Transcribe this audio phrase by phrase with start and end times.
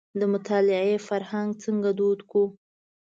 [0.19, 2.45] د مطالعې فرهنګ څنګه دود کړو.